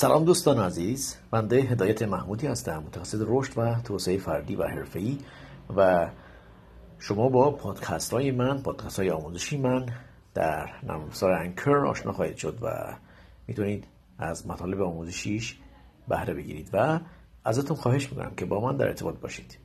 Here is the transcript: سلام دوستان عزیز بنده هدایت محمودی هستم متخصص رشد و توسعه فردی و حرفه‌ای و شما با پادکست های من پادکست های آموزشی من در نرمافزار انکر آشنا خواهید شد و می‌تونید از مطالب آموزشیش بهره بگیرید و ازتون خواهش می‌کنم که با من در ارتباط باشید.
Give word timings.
سلام 0.00 0.24
دوستان 0.24 0.58
عزیز 0.58 1.16
بنده 1.30 1.56
هدایت 1.56 2.02
محمودی 2.02 2.46
هستم 2.46 2.82
متخصص 2.86 3.18
رشد 3.26 3.52
و 3.58 3.74
توسعه 3.84 4.18
فردی 4.18 4.56
و 4.56 4.62
حرفه‌ای 4.62 5.18
و 5.76 6.08
شما 6.98 7.28
با 7.28 7.50
پادکست 7.50 8.12
های 8.12 8.30
من 8.30 8.62
پادکست 8.62 8.98
های 8.98 9.10
آموزشی 9.10 9.56
من 9.56 9.86
در 10.34 10.70
نرمافزار 10.82 11.32
انکر 11.32 11.76
آشنا 11.86 12.12
خواهید 12.12 12.36
شد 12.36 12.58
و 12.62 12.94
می‌تونید 13.46 13.84
از 14.18 14.46
مطالب 14.46 14.82
آموزشیش 14.82 15.58
بهره 16.08 16.34
بگیرید 16.34 16.70
و 16.72 17.00
ازتون 17.44 17.76
خواهش 17.76 18.12
می‌کنم 18.12 18.34
که 18.36 18.44
با 18.44 18.60
من 18.60 18.76
در 18.76 18.86
ارتباط 18.86 19.14
باشید. 19.20 19.56